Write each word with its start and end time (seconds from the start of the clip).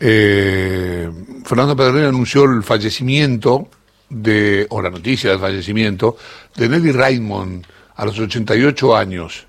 eh, 0.00 1.10
Fernando 1.44 1.76
Pedernera 1.76 2.08
anunció 2.08 2.44
el 2.44 2.62
fallecimiento 2.62 3.68
de, 4.08 4.66
o 4.70 4.82
la 4.82 4.90
noticia 4.90 5.30
del 5.30 5.38
fallecimiento 5.38 6.16
de 6.54 6.68
Nelly 6.68 6.92
Raymond 6.92 7.66
a 7.96 8.04
los 8.04 8.18
88 8.18 8.96
años. 8.96 9.46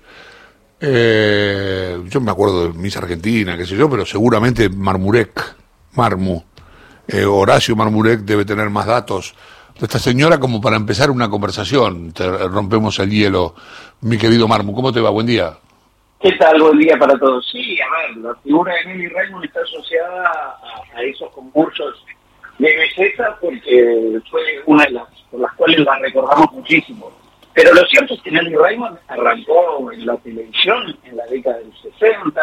Eh, 0.80 2.02
yo 2.08 2.20
me 2.20 2.30
acuerdo 2.30 2.68
de 2.68 2.78
Miss 2.78 2.96
Argentina, 2.96 3.56
qué 3.56 3.66
sé 3.66 3.76
yo, 3.76 3.88
pero 3.88 4.04
seguramente 4.04 4.68
Marmurek, 4.68 5.56
Marmu, 5.94 6.42
eh, 7.08 7.24
Horacio 7.24 7.74
Marmurek 7.76 8.20
debe 8.20 8.44
tener 8.44 8.68
más 8.68 8.86
datos 8.86 9.34
de 9.78 9.86
esta 9.86 9.98
señora 9.98 10.38
como 10.38 10.60
para 10.60 10.76
empezar 10.76 11.10
una 11.10 11.28
conversación. 11.28 12.12
Te 12.12 12.26
rompemos 12.48 12.98
el 12.98 13.10
hielo, 13.10 13.54
mi 14.00 14.18
querido 14.18 14.48
Marmu. 14.48 14.74
¿Cómo 14.74 14.92
te 14.92 15.00
va? 15.00 15.10
Buen 15.10 15.26
día. 15.26 15.58
¿Qué 16.18 16.32
tal? 16.32 16.62
Buen 16.62 16.78
día 16.78 16.96
para 16.96 17.18
todos. 17.18 17.46
Sí, 17.52 17.78
a 17.78 18.08
ver, 18.08 18.16
la 18.16 18.34
figura 18.36 18.74
de 18.74 18.86
Nelly 18.86 19.08
Raymond 19.08 19.44
está 19.44 19.60
asociada 19.60 20.30
a, 20.30 20.98
a 20.98 21.02
esos 21.02 21.30
concursos 21.32 22.02
de 22.58 22.74
belleza 22.74 23.36
porque 23.38 24.18
fue 24.30 24.40
una 24.64 24.84
de 24.84 24.92
las 24.92 25.08
por 25.30 25.40
las 25.40 25.52
cuales 25.54 25.80
la 25.80 25.98
recordamos 25.98 26.50
muchísimo. 26.52 27.12
Pero 27.52 27.74
lo 27.74 27.84
cierto 27.86 28.14
es 28.14 28.22
que 28.22 28.30
Nelly 28.30 28.54
Raymond 28.54 28.98
arrancó 29.08 29.92
en 29.92 30.06
la 30.06 30.16
televisión 30.16 30.96
en 31.04 31.16
la 31.18 31.26
década 31.26 31.58
del 31.58 31.72
60, 31.82 32.40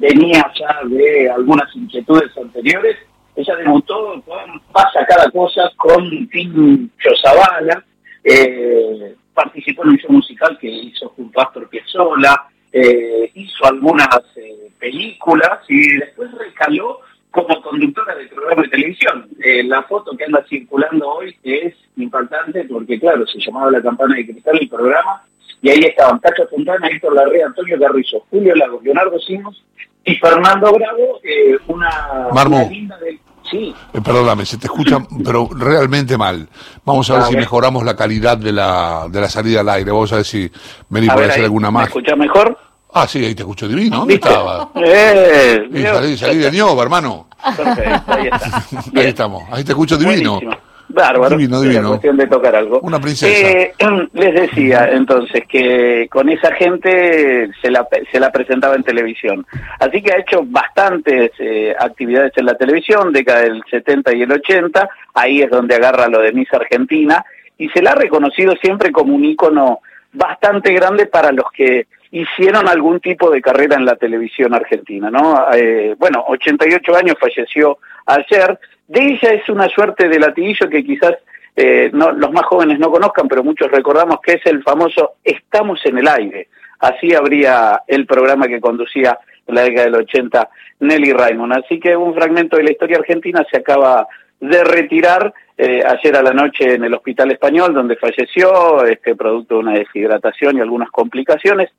venía 0.00 0.52
ya 0.58 0.80
de 0.84 1.30
algunas 1.30 1.72
inquietudes 1.76 2.36
anteriores. 2.36 2.96
Ella 3.36 3.54
debutó 3.56 4.20
con 4.26 4.60
Pasa 4.72 5.06
Cada 5.08 5.30
Cosa 5.30 5.70
con 5.76 6.26
Pincho 6.26 7.10
Zavala, 7.22 7.84
eh, 8.24 9.14
participó 9.32 9.84
en 9.84 9.90
un 9.90 9.98
show 9.98 10.10
musical 10.10 10.58
que 10.58 10.68
hizo 10.68 11.08
junto 11.10 11.40
a 11.40 11.44
Astor 11.44 11.68
Piazzolla, 11.68 12.48
eh, 12.76 13.30
hizo 13.34 13.64
algunas 13.66 14.08
eh, 14.34 14.68
películas 14.80 15.60
y 15.68 15.96
después 15.98 16.28
recaló 16.32 16.98
como 17.30 17.62
conductora 17.62 18.16
de 18.16 18.26
programa 18.26 18.62
de 18.62 18.68
televisión. 18.68 19.28
Eh, 19.44 19.62
la 19.62 19.84
foto 19.84 20.16
que 20.16 20.24
anda 20.24 20.44
circulando 20.48 21.08
hoy 21.08 21.36
es 21.44 21.74
impactante 21.96 22.64
porque, 22.64 22.98
claro, 22.98 23.24
se 23.28 23.38
llamaba 23.38 23.70
La 23.70 23.80
Campana 23.80 24.16
de 24.16 24.26
Cristal 24.26 24.58
el 24.60 24.68
programa 24.68 25.22
y 25.62 25.70
ahí 25.70 25.80
estaban 25.84 26.18
Cacho 26.18 26.48
Fontana, 26.48 26.88
Héctor 26.88 27.14
Larrea, 27.14 27.46
Antonio 27.46 27.78
Carrizo, 27.78 28.26
Julio 28.28 28.56
Lagos, 28.56 28.82
Leonardo 28.82 29.20
Simos 29.20 29.64
y 30.04 30.16
Fernando 30.16 30.72
Bravo, 30.72 31.20
eh, 31.22 31.56
una, 31.68 32.28
una 32.30 32.64
linda 32.64 32.98
del... 32.98 33.20
Sí, 33.50 33.74
Eh, 33.92 34.00
perdóname, 34.02 34.46
se 34.46 34.56
te 34.56 34.66
escucha, 34.66 34.98
pero 35.24 35.48
realmente 35.54 36.16
mal. 36.16 36.48
Vamos 36.84 37.08
a 37.10 37.14
ver 37.18 37.24
si 37.24 37.36
mejoramos 37.36 37.84
la 37.84 37.94
calidad 37.94 38.38
de 38.38 38.52
la, 38.52 39.06
de 39.10 39.20
la 39.20 39.28
salida 39.28 39.60
al 39.60 39.68
aire. 39.68 39.90
Vamos 39.90 40.12
a 40.12 40.16
ver 40.16 40.24
si 40.24 40.50
Meli 40.88 41.08
a 41.10 41.14
puede 41.14 41.30
hacer 41.30 41.44
alguna 41.44 41.68
¿me 41.70 41.74
más. 41.80 41.86
escuchás 41.88 42.16
mejor? 42.16 42.58
Ah, 42.94 43.06
sí, 43.06 43.24
ahí 43.24 43.34
te 43.34 43.42
escucho 43.42 43.68
divino. 43.68 43.98
¿Dónde 43.98 44.14
¿Viste? 44.14 44.28
estaba? 44.28 44.70
Eh, 44.76 45.90
salí, 45.92 46.16
salí 46.16 46.36
de 46.38 46.50
Nioba, 46.52 46.82
hermano. 46.82 47.26
Perfecto, 47.56 48.12
ahí 48.12 48.28
está. 48.32 48.64
Ahí 49.00 49.06
estamos. 49.06 49.42
Ahí 49.50 49.64
te 49.64 49.72
escucho 49.72 49.96
divino. 49.98 50.34
Buenísimo. 50.40 50.63
Bárbaro. 50.94 51.36
Divino, 51.36 51.60
Era 51.62 51.68
divino. 51.70 51.88
cuestión 51.90 52.16
de 52.16 52.26
tocar 52.26 52.54
algo. 52.56 52.80
Una 52.80 53.00
princesa. 53.00 53.50
Eh, 53.50 53.72
les 54.14 54.34
decía 54.34 54.88
entonces 54.92 55.42
que 55.46 56.08
con 56.10 56.28
esa 56.28 56.52
gente 56.52 57.50
se 57.60 57.70
la, 57.70 57.86
se 58.10 58.20
la 58.20 58.30
presentaba 58.30 58.74
en 58.76 58.82
televisión. 58.84 59.44
Así 59.80 60.00
que 60.00 60.12
ha 60.12 60.18
hecho 60.18 60.42
bastantes 60.44 61.32
eh, 61.38 61.74
actividades 61.78 62.32
en 62.36 62.46
la 62.46 62.54
televisión, 62.54 63.12
década 63.12 63.42
del 63.42 63.62
70 63.70 64.14
y 64.14 64.22
el 64.22 64.32
80. 64.32 64.88
Ahí 65.14 65.42
es 65.42 65.50
donde 65.50 65.74
agarra 65.74 66.08
lo 66.08 66.20
de 66.20 66.32
Miss 66.32 66.52
Argentina. 66.54 67.24
Y 67.58 67.68
se 67.68 67.82
la 67.82 67.92
ha 67.92 67.94
reconocido 67.96 68.54
siempre 68.60 68.90
como 68.90 69.14
un 69.14 69.24
ícono 69.24 69.80
bastante 70.12 70.72
grande 70.72 71.06
para 71.06 71.32
los 71.32 71.46
que 71.52 71.86
hicieron 72.10 72.68
algún 72.68 73.00
tipo 73.00 73.28
de 73.28 73.42
carrera 73.42 73.76
en 73.76 73.84
la 73.84 73.96
televisión 73.96 74.54
argentina, 74.54 75.10
¿no? 75.10 75.46
Eh, 75.52 75.96
bueno, 75.98 76.24
88 76.28 76.96
años 76.96 77.16
falleció 77.18 77.78
ayer. 78.06 78.58
De 78.88 79.02
ella 79.02 79.30
es 79.30 79.48
una 79.48 79.68
suerte 79.68 80.08
de 80.08 80.18
latiguillo 80.18 80.68
que 80.68 80.84
quizás 80.84 81.14
eh, 81.56 81.90
no, 81.92 82.12
los 82.12 82.32
más 82.32 82.44
jóvenes 82.44 82.78
no 82.78 82.90
conozcan, 82.90 83.28
pero 83.28 83.44
muchos 83.44 83.70
recordamos 83.70 84.20
que 84.20 84.34
es 84.34 84.46
el 84.46 84.62
famoso 84.62 85.14
Estamos 85.22 85.80
en 85.86 85.98
el 85.98 86.08
aire. 86.08 86.48
Así 86.80 87.14
habría 87.14 87.80
el 87.86 88.06
programa 88.06 88.48
que 88.48 88.60
conducía 88.60 89.18
en 89.46 89.54
la 89.54 89.62
década 89.62 89.86
del 89.86 89.94
80 89.96 90.48
Nelly 90.80 91.12
Raymond. 91.12 91.52
Así 91.54 91.78
que 91.78 91.96
un 91.96 92.14
fragmento 92.14 92.56
de 92.56 92.64
la 92.64 92.72
historia 92.72 92.98
argentina 92.98 93.46
se 93.50 93.58
acaba 93.58 94.06
de 94.40 94.64
retirar 94.64 95.32
eh, 95.56 95.82
ayer 95.86 96.16
a 96.16 96.22
la 96.22 96.32
noche 96.32 96.74
en 96.74 96.84
el 96.84 96.94
Hospital 96.94 97.30
Español, 97.30 97.72
donde 97.72 97.96
falleció, 97.96 98.84
este 98.84 99.14
producto 99.14 99.54
de 99.54 99.60
una 99.60 99.74
deshidratación 99.74 100.58
y 100.58 100.60
algunas 100.60 100.90
complicaciones. 100.90 101.70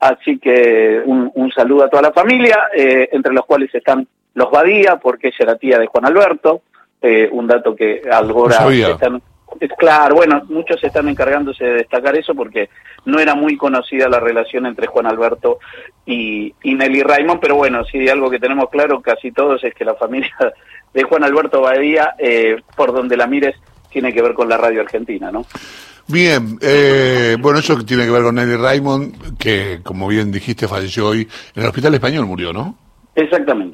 Así 0.00 0.38
que 0.38 1.02
un, 1.04 1.52
saludo 1.52 1.84
a 1.84 1.88
toda 1.88 2.02
la 2.02 2.12
familia, 2.12 2.68
eh, 2.74 3.08
entre 3.12 3.32
los 3.32 3.44
cuales 3.46 3.74
están 3.74 4.06
los 4.34 4.50
Badía, 4.50 4.96
porque 4.96 5.28
ella 5.28 5.36
era 5.40 5.56
tía 5.56 5.78
de 5.78 5.86
Juan 5.86 6.06
Alberto, 6.06 6.62
eh, 7.00 7.28
un 7.30 7.46
dato 7.46 7.74
que 7.74 8.02
ahora 8.10 8.60
No 8.60 8.70
están, 8.70 9.22
claro, 9.78 10.16
bueno, 10.16 10.42
muchos 10.48 10.82
están 10.82 11.08
encargándose 11.08 11.64
de 11.64 11.74
destacar 11.74 12.16
eso 12.16 12.34
porque 12.34 12.70
no 13.04 13.18
era 13.18 13.34
muy 13.34 13.56
conocida 13.56 14.08
la 14.08 14.20
relación 14.20 14.66
entre 14.66 14.86
Juan 14.86 15.06
Alberto 15.06 15.58
y, 16.06 16.54
y 16.62 16.74
Nelly 16.74 17.02
Raymond, 17.02 17.40
pero 17.40 17.56
bueno, 17.56 17.84
sí, 17.84 18.08
algo 18.08 18.30
que 18.30 18.38
tenemos 18.38 18.68
claro 18.70 19.00
casi 19.00 19.32
todos 19.32 19.62
es 19.64 19.74
que 19.74 19.84
la 19.84 19.94
familia 19.94 20.34
de 20.94 21.02
Juan 21.02 21.24
Alberto 21.24 21.60
Badía, 21.60 22.14
eh, 22.18 22.56
por 22.76 22.92
donde 22.92 23.16
la 23.16 23.26
mires, 23.26 23.56
tiene 23.90 24.12
que 24.12 24.22
ver 24.22 24.34
con 24.34 24.48
la 24.48 24.56
radio 24.56 24.80
argentina, 24.80 25.30
¿no? 25.30 25.46
Bien, 26.06 26.58
eh, 26.60 27.36
bueno, 27.40 27.60
eso 27.60 27.82
tiene 27.84 28.04
que 28.04 28.10
ver 28.10 28.22
con 28.22 28.34
Nelly 28.34 28.56
Raymond, 28.56 29.38
que 29.38 29.80
como 29.82 30.06
bien 30.08 30.30
dijiste 30.30 30.68
falleció 30.68 31.08
hoy 31.08 31.28
en 31.54 31.62
el 31.62 31.68
Hospital 31.68 31.94
Español, 31.94 32.26
murió, 32.26 32.52
¿no? 32.52 32.76
Exactamente. 33.14 33.72